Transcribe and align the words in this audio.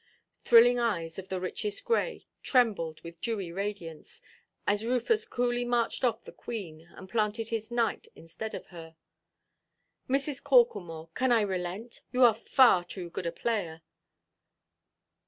Thrilling 0.43 0.79
eyes 0.79 1.19
of 1.19 1.27
the 1.27 1.39
richest 1.39 1.85
grey 1.85 2.25
trembled 2.41 2.99
with 3.01 3.21
dewy 3.21 3.51
radiance, 3.51 4.19
as 4.65 4.83
Rufus 4.83 5.27
coolly 5.27 5.63
marched 5.63 6.03
off 6.03 6.23
the 6.23 6.31
queen, 6.31 6.89
and 6.95 7.07
planted 7.07 7.49
his 7.49 7.69
knight 7.69 8.07
instead 8.15 8.55
of 8.55 8.65
her. 8.73 8.95
"Mrs. 10.09 10.41
Corklemore, 10.43 11.09
can 11.13 11.31
I 11.31 11.41
relent? 11.41 12.01
You 12.11 12.23
are 12.23 12.33
far 12.33 12.83
too 12.83 13.11
good 13.11 13.27
a 13.27 13.31
player." 13.31 13.83